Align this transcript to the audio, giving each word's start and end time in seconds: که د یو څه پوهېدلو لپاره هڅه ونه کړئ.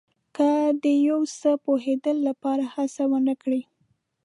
که 0.35 0.49
د 0.83 0.85
یو 1.09 1.21
څه 1.39 1.51
پوهېدلو 1.63 2.21
لپاره 2.29 2.63
هڅه 2.75 3.03
ونه 3.11 3.33
کړئ. 3.41 3.61